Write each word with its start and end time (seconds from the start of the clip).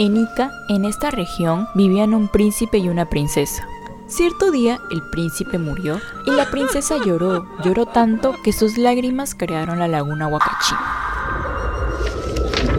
En 0.00 0.16
Ica, 0.16 0.52
en 0.68 0.84
esta 0.84 1.10
región, 1.10 1.66
vivían 1.74 2.14
un 2.14 2.28
príncipe 2.28 2.78
y 2.78 2.88
una 2.88 3.06
princesa. 3.10 3.66
Cierto 4.06 4.52
día 4.52 4.78
el 4.92 5.02
príncipe 5.10 5.58
murió 5.58 6.00
y 6.24 6.30
la 6.30 6.52
princesa 6.52 6.98
lloró, 7.04 7.48
lloró 7.64 7.84
tanto 7.84 8.36
que 8.44 8.52
sus 8.52 8.78
lágrimas 8.78 9.34
crearon 9.34 9.80
la 9.80 9.88
laguna 9.88 10.28
Huacachina. 10.28 10.80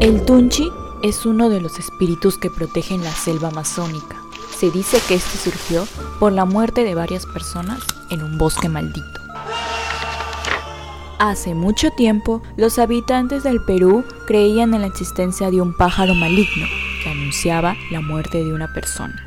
El 0.00 0.24
Tunchi 0.24 0.72
es 1.04 1.24
uno 1.24 1.50
de 1.50 1.60
los 1.60 1.78
espíritus 1.78 2.36
que 2.36 2.50
protegen 2.50 3.04
la 3.04 3.12
selva 3.12 3.46
amazónica. 3.46 4.16
Se 4.58 4.72
dice 4.72 4.98
que 5.06 5.14
este 5.14 5.38
surgió 5.38 5.86
por 6.18 6.32
la 6.32 6.44
muerte 6.44 6.82
de 6.82 6.96
varias 6.96 7.26
personas 7.26 7.78
en 8.10 8.24
un 8.24 8.38
bosque 8.38 8.68
maldito. 8.68 9.20
Hace 11.20 11.54
mucho 11.54 11.92
tiempo, 11.92 12.42
los 12.56 12.80
habitantes 12.80 13.44
del 13.44 13.64
Perú 13.64 14.02
creían 14.26 14.74
en 14.74 14.80
la 14.80 14.88
existencia 14.88 15.52
de 15.52 15.60
un 15.60 15.76
pájaro 15.76 16.16
maligno 16.16 16.66
que 17.04 17.10
anunciaba 17.10 17.76
la 17.90 18.00
muerte 18.00 18.42
de 18.42 18.52
una 18.52 18.72
persona. 18.72 19.24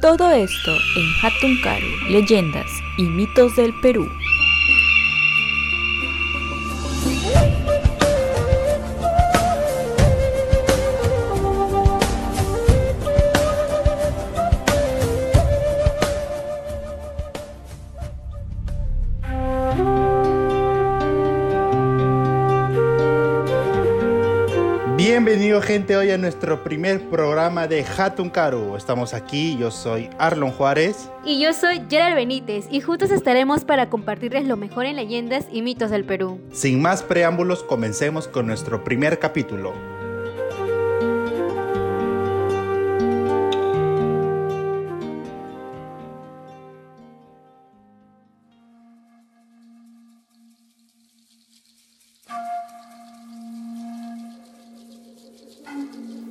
Todo 0.00 0.30
esto 0.30 0.72
en 0.96 1.06
Hatunkaru, 1.22 2.08
leyendas 2.08 2.70
y 2.96 3.02
mitos 3.02 3.56
del 3.56 3.74
Perú. 3.82 4.08
Bienvenido 25.02 25.62
gente 25.62 25.96
hoy 25.96 26.10
a 26.10 26.18
nuestro 26.18 26.62
primer 26.62 27.00
programa 27.08 27.66
de 27.66 27.82
Hatun 27.96 28.28
Karu. 28.28 28.76
Estamos 28.76 29.14
aquí, 29.14 29.56
yo 29.56 29.70
soy 29.70 30.10
Arlon 30.18 30.50
Juárez. 30.50 31.08
Y 31.24 31.40
yo 31.40 31.54
soy 31.54 31.80
Gerald 31.88 32.16
Benítez 32.16 32.66
y 32.70 32.82
juntos 32.82 33.10
estaremos 33.10 33.64
para 33.64 33.88
compartirles 33.88 34.46
lo 34.46 34.58
mejor 34.58 34.84
en 34.84 34.96
leyendas 34.96 35.46
y 35.50 35.62
mitos 35.62 35.90
del 35.90 36.04
Perú. 36.04 36.38
Sin 36.52 36.82
más 36.82 37.02
preámbulos, 37.02 37.62
comencemos 37.62 38.28
con 38.28 38.46
nuestro 38.46 38.84
primer 38.84 39.18
capítulo. 39.18 39.72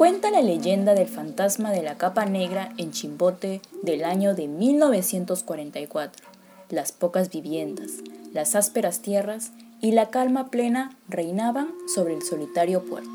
Cuenta 0.00 0.30
la 0.30 0.40
leyenda 0.40 0.94
del 0.94 1.08
fantasma 1.08 1.72
de 1.72 1.82
la 1.82 1.98
capa 1.98 2.24
negra 2.24 2.70
en 2.78 2.90
Chimbote 2.90 3.60
del 3.82 4.02
año 4.04 4.34
de 4.34 4.48
1944. 4.48 6.26
Las 6.70 6.90
pocas 6.90 7.28
viviendas, 7.28 7.90
las 8.32 8.54
ásperas 8.54 9.02
tierras 9.02 9.52
y 9.82 9.92
la 9.92 10.08
calma 10.08 10.48
plena 10.48 10.96
reinaban 11.06 11.68
sobre 11.94 12.14
el 12.14 12.22
solitario 12.22 12.82
puerto. 12.86 13.10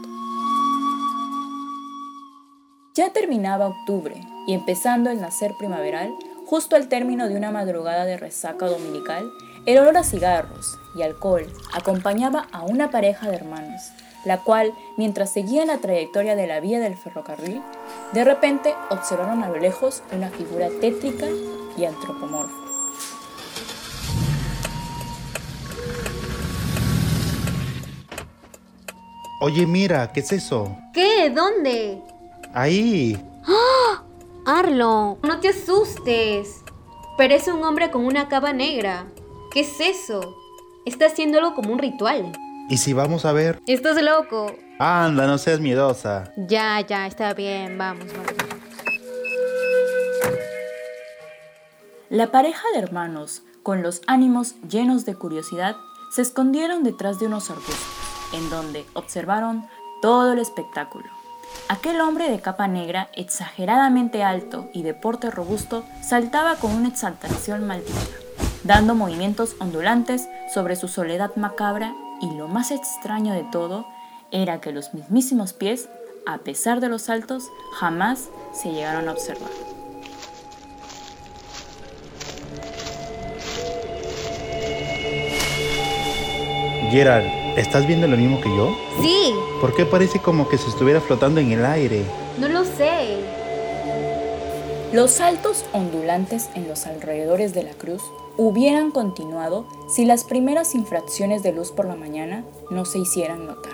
Ya 2.94 3.11
terminaba 3.11 3.69
octubre 3.69 4.13
y 4.45 4.53
empezando 4.53 5.09
el 5.09 5.19
nacer 5.19 5.53
primaveral, 5.58 6.13
justo 6.45 6.75
al 6.75 6.88
término 6.88 7.28
de 7.28 7.36
una 7.36 7.50
madrugada 7.50 8.06
de 8.06 8.17
resaca 8.17 8.67
dominical, 8.67 9.28
el 9.66 9.80
olor 9.80 9.97
a 9.97 10.03
cigarros 10.03 10.78
y 10.95 11.02
alcohol 11.02 11.47
acompañaba 11.73 12.47
a 12.52 12.61
una 12.61 12.91
pareja 12.91 13.28
de 13.28 13.38
hermanos 13.38 13.81
la 14.26 14.42
cual, 14.42 14.73
mientras 14.98 15.31
seguían 15.31 15.68
la 15.68 15.78
trayectoria 15.78 16.36
de 16.36 16.47
la 16.47 16.59
vía 16.59 16.80
del 16.80 16.97
ferrocarril, 16.97 17.62
de 18.12 18.24
repente 18.24 18.75
observaron 18.90 19.44
a 19.44 19.50
lo 19.50 19.58
lejos 19.58 20.03
una 20.12 20.30
figura 20.30 20.68
tétrica 20.81 21.28
y 21.78 21.86
antropomorfa. 21.86 22.66
Oye, 29.41 29.68
mira, 29.68 30.12
¿qué 30.12 30.22
es 30.22 30.31
eso? 30.31 30.75
¿Qué? 30.94 31.30
¿Dónde? 31.30 32.02
Ahí. 32.53 33.18
¡Ah! 33.46 34.03
Arlo, 34.46 35.18
no 35.22 35.40
te 35.40 35.50
asustes. 35.50 36.63
Parece 37.18 37.52
un 37.52 37.63
hombre 37.63 37.92
con 37.92 38.06
una 38.06 38.28
capa 38.28 38.53
negra. 38.53 39.06
¿Qué 39.52 39.59
es 39.62 39.80
eso? 39.80 40.36
Está 40.86 41.07
haciéndolo 41.07 41.53
como 41.53 41.74
un 41.74 41.80
ritual. 41.80 42.31
¿Y 42.68 42.78
si 42.78 42.94
vamos 42.94 43.26
a 43.26 43.31
ver? 43.31 43.59
Estás 43.68 44.02
loco. 44.02 44.56
Anda, 44.80 45.28
no 45.28 45.38
seas 45.38 45.59
miedosa. 45.59 46.31
Ya, 46.36 46.81
ya, 46.81 47.06
está 47.06 47.34
bien, 47.36 47.78
vamos, 47.78 48.08
vamos. 48.12 48.34
La 52.09 52.31
pareja 52.31 52.64
de 52.74 52.80
hermanos, 52.80 53.44
con 53.62 53.84
los 53.84 54.02
ánimos 54.08 54.56
llenos 54.68 55.06
de 55.06 55.16
curiosidad, 55.16 55.75
se 56.12 56.24
escondieron 56.24 56.84
detrás 56.84 57.20
de 57.20 57.28
unos 57.28 57.52
arbustos, 57.52 57.78
en 58.34 58.50
donde 58.50 58.86
observaron 58.94 59.68
todo 60.02 60.34
el 60.34 60.40
espectáculo. 60.40 61.06
Aquel 61.70 62.02
hombre 62.02 62.30
de 62.30 62.40
capa 62.40 62.68
negra, 62.68 63.09
exageradamente 63.14 64.24
alto 64.24 64.70
y 64.74 64.81
de 64.81 64.96
porte 64.96 65.30
robusto, 65.30 65.84
saltaba 66.02 66.56
con 66.56 66.72
una 66.72 66.88
exaltación 66.88 67.68
maldita, 67.68 68.00
dando 68.64 68.96
movimientos 68.96 69.56
ondulantes 69.59 70.28
sobre 70.52 70.75
su 70.75 70.88
soledad 70.88 71.36
macabra 71.36 71.94
y 72.22 72.31
lo 72.31 72.48
más 72.48 72.72
extraño 72.72 73.34
de 73.34 73.44
todo 73.44 73.86
era 74.31 74.62
que 74.62 74.72
los 74.72 74.94
mismísimos 74.94 75.53
pies, 75.53 75.90
a 76.26 76.40
pesar 76.40 76.80
de 76.81 76.90
los 76.90 77.03
saltos, 77.03 77.50
jamás 77.74 78.30
se 78.53 78.72
llegaron 78.72 79.08
a 79.08 79.12
observar. 79.12 79.50
Gerald, 86.92 87.28
¿estás 87.58 87.86
viendo 87.86 88.08
lo 88.08 88.16
mismo 88.16 88.40
que 88.42 88.50
yo? 88.50 88.75
Sí. 89.02 89.34
¿Por 89.59 89.75
qué 89.75 89.86
parece 89.86 90.20
como 90.22 90.48
que 90.48 90.58
se 90.58 90.70
estuviera 90.70 91.02
flotando 91.02 91.42
en 91.42 91.52
el 91.52 91.66
aire? 91.66 92.04
No 92.40 92.48
lo 92.48 92.64
sé. 92.64 93.18
Los 94.94 95.12
saltos 95.12 95.66
ondulantes 95.74 96.50
en 96.56 96.68
los 96.68 96.86
alrededores 96.86 97.54
de 97.54 97.64
la 97.64 97.74
cruz 97.74 98.02
hubieran 98.38 98.91
continuado 98.91 99.66
si 99.88 100.06
las 100.06 100.23
primeras 100.23 100.75
infracciones 100.75 101.44
de 101.44 101.53
luz 101.53 101.72
por 101.72 101.85
la 101.85 101.96
mañana 101.96 102.44
no 102.69 102.85
se 102.85 103.00
hicieran 103.00 103.46
notar. 103.46 103.73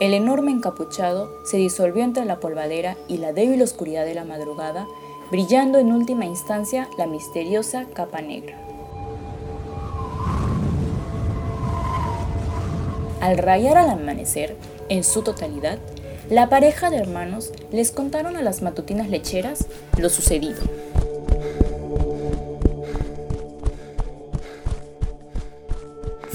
El 0.00 0.12
enorme 0.14 0.50
encapuchado 0.50 1.30
se 1.44 1.56
disolvió 1.56 2.02
entre 2.02 2.24
la 2.24 2.40
polvadera 2.40 2.96
y 3.06 3.18
la 3.18 3.32
débil 3.32 3.62
oscuridad 3.62 4.04
de 4.04 4.14
la 4.14 4.24
madrugada, 4.24 4.88
brillando 5.30 5.78
en 5.78 5.92
última 5.92 6.26
instancia 6.26 6.88
la 6.98 7.06
misteriosa 7.06 7.86
capa 7.94 8.20
negra. 8.20 8.58
Al 13.20 13.38
rayar 13.38 13.78
al 13.78 13.88
amanecer, 13.88 14.56
en 14.88 15.04
su 15.04 15.22
totalidad, 15.22 15.78
la 16.28 16.48
pareja 16.48 16.90
de 16.90 16.96
hermanos 16.96 17.52
les 17.70 17.90
contaron 17.90 18.36
a 18.36 18.42
las 18.42 18.60
matutinas 18.62 19.08
lecheras 19.08 19.66
lo 19.96 20.10
sucedido. 20.10 20.60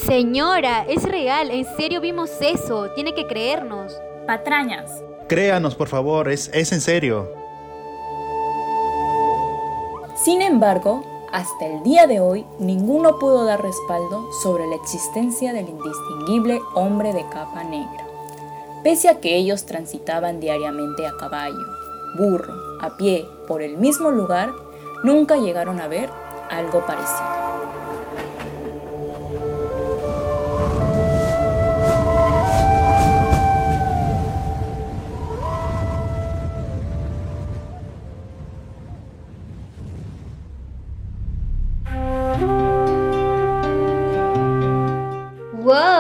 Señora, 0.10 0.86
es 0.90 1.04
real, 1.04 1.52
en 1.52 1.66
serio 1.78 2.02
vimos 2.02 2.32
eso, 2.42 2.90
tiene 2.96 3.14
que 3.14 3.28
creernos. 3.28 3.94
Patrañas. 4.26 5.04
Créanos, 5.28 5.76
por 5.76 5.88
favor, 5.88 6.30
es, 6.30 6.50
es 6.52 6.72
en 6.72 6.82
serio. 6.82 7.32
Sin 10.16 10.42
embargo, 10.42 11.04
hasta 11.32 11.68
el 11.68 11.84
día 11.84 12.08
de 12.08 12.22
hoy, 12.22 12.44
ninguno 12.58 13.20
pudo 13.20 13.46
dar 13.46 13.62
respaldo 13.62 14.26
sobre 14.42 14.66
la 14.66 14.78
existencia 14.78 15.54
del 15.54 15.70
indistinguible 15.70 16.60
hombre 16.74 17.14
de 17.14 17.30
capa 17.30 17.64
negra. 17.64 18.04
Pese 18.84 19.10
a 19.10 19.20
que 19.20 19.36
ellos 19.36 19.68
transitaban 19.68 20.40
diariamente 20.40 21.06
a 21.06 21.16
caballo, 21.20 21.68
burro, 22.18 22.56
a 22.82 22.98
pie, 22.98 23.28
por 23.48 23.62
el 23.62 23.78
mismo 23.78 24.10
lugar, 24.10 24.54
nunca 25.04 25.38
llegaron 25.38 25.80
a 25.80 25.88
ver 25.88 26.10
algo 26.50 26.84
parecido. 26.84 27.49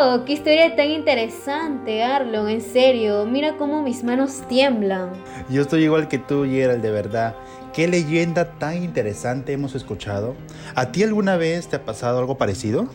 ¡Wow! 0.10 0.26
¡Qué 0.26 0.34
historia 0.34 0.76
tan 0.76 0.90
interesante, 0.90 2.02
Arlon! 2.02 2.50
En 2.50 2.62
serio, 2.62 3.28
mira 3.28 3.58
cómo 3.58 3.84
mis 3.84 4.04
manos 4.04 4.42
tiemblan. 4.50 5.12
Yo 5.52 5.62
estoy 5.62 5.84
igual 5.84 6.08
que 6.08 6.18
tú, 6.18 6.46
Gerald, 6.46 6.82
de 6.82 6.90
verdad. 6.90 7.36
¿Qué 7.74 7.88
leyenda 7.88 8.58
tan 8.58 8.82
interesante 8.84 9.54
hemos 9.54 9.76
escuchado? 9.76 10.36
¿A 10.74 10.92
ti 10.92 11.04
alguna 11.04 11.38
vez 11.38 11.68
te 11.68 11.76
ha 11.76 11.86
pasado 11.86 12.18
algo 12.18 12.40
parecido? 12.40 12.88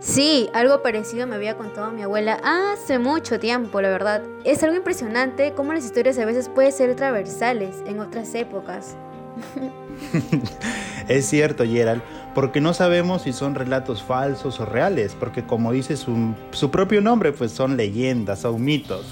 Sí, 0.00 0.50
algo 0.52 0.82
parecido 0.82 1.26
me 1.26 1.36
había 1.36 1.56
contado 1.56 1.92
mi 1.92 2.02
abuela 2.02 2.38
hace 2.44 2.98
mucho 2.98 3.40
tiempo, 3.40 3.80
la 3.80 3.88
verdad. 3.88 4.22
Es 4.44 4.62
algo 4.62 4.76
impresionante 4.76 5.54
cómo 5.54 5.72
las 5.72 5.86
historias 5.86 6.18
a 6.18 6.26
veces 6.26 6.50
pueden 6.50 6.72
ser 6.72 6.94
transversales 6.94 7.76
en 7.86 8.00
otras 8.00 8.34
épocas. 8.34 8.96
es 11.08 11.24
cierto, 11.24 11.64
Gerald, 11.64 12.02
porque 12.34 12.60
no 12.60 12.74
sabemos 12.74 13.22
si 13.22 13.32
son 13.32 13.54
relatos 13.54 14.02
falsos 14.02 14.60
o 14.60 14.66
reales, 14.66 15.16
porque 15.18 15.44
como 15.44 15.72
dice 15.72 15.96
su, 15.96 16.34
su 16.52 16.70
propio 16.70 17.00
nombre, 17.00 17.32
pues 17.32 17.52
son 17.52 17.76
leyendas, 17.76 18.40
son 18.40 18.62
mitos. 18.62 19.06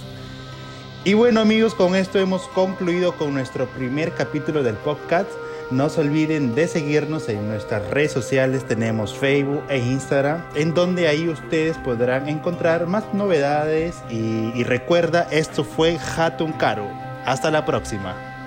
Y 1.05 1.15
bueno 1.15 1.41
amigos, 1.41 1.75
con 1.75 1.94
esto 1.94 2.19
hemos 2.19 2.49
concluido 2.49 3.17
con 3.17 3.32
nuestro 3.32 3.67
primer 3.67 4.12
capítulo 4.12 4.62
del 4.62 4.75
podcast. 4.75 5.31
No 5.70 5.91
se 5.91 6.00
olviden 6.00 6.55
de 6.55 6.67
seguirnos 6.67 7.29
en 7.29 7.47
nuestras 7.47 7.88
redes 7.91 8.12
sociales, 8.12 8.67
tenemos 8.67 9.15
Facebook 9.15 9.62
e 9.69 9.79
Instagram, 9.79 10.43
en 10.55 10.73
donde 10.73 11.09
ahí 11.09 11.29
ustedes 11.29 11.76
podrán 11.79 12.29
encontrar 12.29 12.87
más 12.87 13.05
novedades 13.12 13.97
y, 14.09 14.64
recuerda, 14.64 15.29
esto 15.31 15.64
fue 15.64 15.99
Hatun 15.99 16.53
Caro. 16.53 16.87
Hasta 17.26 17.50
la 17.50 17.67
próxima. 17.67 18.38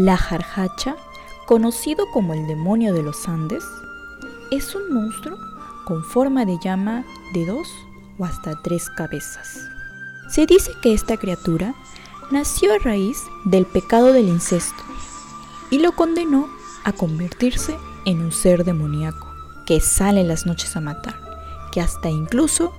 La 0.00 0.16
jarjacha, 0.16 0.96
conocido 1.44 2.06
como 2.10 2.32
el 2.32 2.46
demonio 2.46 2.94
de 2.94 3.02
los 3.02 3.28
Andes, 3.28 3.62
es 4.50 4.74
un 4.74 4.94
monstruo 4.94 5.36
con 5.84 6.02
forma 6.02 6.46
de 6.46 6.58
llama 6.58 7.04
de 7.34 7.44
dos 7.44 7.68
o 8.18 8.24
hasta 8.24 8.62
tres 8.62 8.88
cabezas. 8.88 9.60
Se 10.30 10.46
dice 10.46 10.72
que 10.80 10.94
esta 10.94 11.18
criatura 11.18 11.74
nació 12.30 12.72
a 12.72 12.78
raíz 12.78 13.18
del 13.44 13.66
pecado 13.66 14.14
del 14.14 14.28
incesto 14.28 14.82
y 15.70 15.80
lo 15.80 15.92
condenó 15.92 16.48
a 16.84 16.92
convertirse 16.92 17.76
en 18.06 18.22
un 18.22 18.32
ser 18.32 18.64
demoníaco 18.64 19.26
que 19.66 19.80
sale 19.80 20.24
las 20.24 20.46
noches 20.46 20.76
a 20.76 20.80
matar, 20.80 21.20
que 21.72 21.82
hasta 21.82 22.08
incluso 22.08 22.72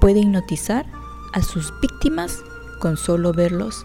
puede 0.00 0.20
hipnotizar 0.20 0.86
a 1.32 1.42
sus 1.42 1.72
víctimas 1.80 2.44
con 2.78 2.96
solo 2.96 3.32
verlos 3.32 3.84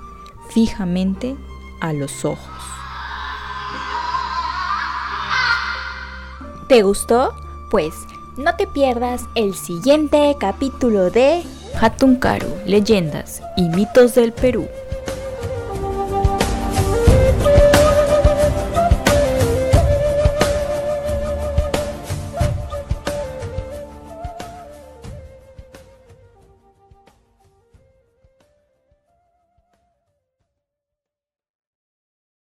fijamente 0.51 1.35
a 1.79 1.93
los 1.93 2.25
ojos. 2.25 2.47
¿Te 6.67 6.81
gustó? 6.81 7.33
Pues 7.69 7.93
no 8.37 8.55
te 8.55 8.67
pierdas 8.67 9.25
el 9.35 9.55
siguiente 9.55 10.35
capítulo 10.39 11.09
de 11.09 11.43
Hatunkaru, 11.79 12.47
leyendas 12.65 13.41
y 13.55 13.69
mitos 13.69 14.15
del 14.15 14.33
Perú. 14.33 14.67